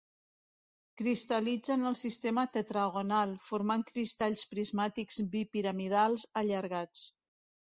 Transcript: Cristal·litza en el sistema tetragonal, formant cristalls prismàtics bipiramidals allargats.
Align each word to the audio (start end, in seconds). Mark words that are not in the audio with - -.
Cristal·litza 1.01 1.75
en 1.75 1.83
el 1.89 1.97
sistema 1.99 2.45
tetragonal, 2.57 3.35
formant 3.49 3.85
cristalls 3.91 4.43
prismàtics 4.55 5.23
bipiramidals 5.37 6.25
allargats. 6.43 7.07